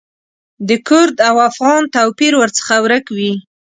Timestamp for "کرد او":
0.87-1.35